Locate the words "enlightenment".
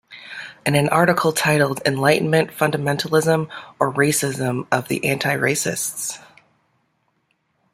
1.85-2.49